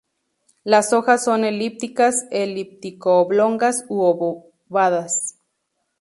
Las 0.63 0.93
hojas 0.93 1.23
son 1.23 1.43
elípticas, 1.45 2.25
elíptico-oblongas 2.31 3.85
u 3.87 4.01
obovadas. 4.01 5.35